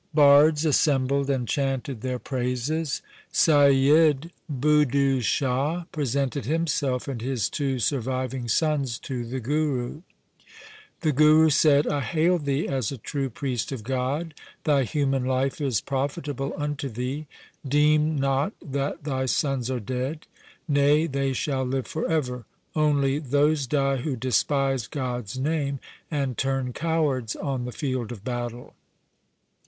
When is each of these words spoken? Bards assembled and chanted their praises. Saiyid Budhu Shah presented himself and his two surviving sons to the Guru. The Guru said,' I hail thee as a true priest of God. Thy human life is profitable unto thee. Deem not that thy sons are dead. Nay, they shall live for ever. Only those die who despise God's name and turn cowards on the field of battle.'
Bards 0.15 0.65
assembled 0.65 1.29
and 1.29 1.47
chanted 1.47 2.01
their 2.01 2.17
praises. 2.17 3.03
Saiyid 3.31 4.31
Budhu 4.51 5.21
Shah 5.21 5.83
presented 5.91 6.45
himself 6.45 7.07
and 7.07 7.21
his 7.21 7.49
two 7.51 7.77
surviving 7.77 8.47
sons 8.47 8.97
to 8.97 9.23
the 9.23 9.39
Guru. 9.39 10.01
The 11.01 11.11
Guru 11.11 11.51
said,' 11.51 11.85
I 11.87 11.99
hail 12.01 12.39
thee 12.39 12.67
as 12.67 12.91
a 12.91 12.97
true 12.97 13.29
priest 13.29 13.71
of 13.71 13.83
God. 13.83 14.33
Thy 14.63 14.85
human 14.85 15.23
life 15.23 15.61
is 15.61 15.81
profitable 15.81 16.51
unto 16.57 16.89
thee. 16.89 17.27
Deem 17.63 18.15
not 18.15 18.53
that 18.59 19.03
thy 19.03 19.27
sons 19.27 19.69
are 19.69 19.79
dead. 19.79 20.25
Nay, 20.67 21.05
they 21.05 21.31
shall 21.31 21.63
live 21.63 21.85
for 21.85 22.09
ever. 22.09 22.45
Only 22.75 23.19
those 23.19 23.67
die 23.67 23.97
who 23.97 24.15
despise 24.15 24.87
God's 24.87 25.37
name 25.37 25.77
and 26.09 26.39
turn 26.39 26.73
cowards 26.73 27.35
on 27.35 27.65
the 27.65 27.71
field 27.71 28.11
of 28.11 28.23
battle.' 28.23 28.73